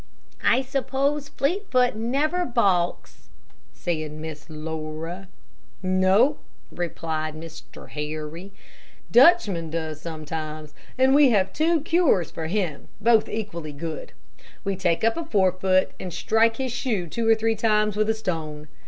"I 0.43 0.63
suppose 0.63 1.29
Fleetfoot 1.29 1.95
never 1.95 2.43
balks," 2.43 3.29
said 3.71 4.11
Miss 4.11 4.49
Laura. 4.49 5.27
"No," 5.83 6.39
replied 6.71 7.35
Mr. 7.35 7.87
Harry; 7.87 8.51
"Dutchman 9.11 9.71
sometimes 9.93 10.71
does, 10.71 10.77
and 10.97 11.13
we 11.13 11.29
have 11.29 11.53
two 11.53 11.81
cures 11.81 12.31
for 12.31 12.47
him, 12.47 12.87
both 12.99 13.29
equally 13.29 13.73
good. 13.73 14.11
We 14.63 14.75
take 14.75 15.03
up 15.03 15.17
a 15.17 15.23
forefoot 15.23 15.91
and 15.99 16.11
strike 16.11 16.57
his 16.57 16.71
shoe 16.71 17.05
two 17.05 17.27
or 17.27 17.35
three 17.35 17.55
times 17.55 17.95
with 17.95 18.09
a 18.09 18.15
stone. 18.15 18.69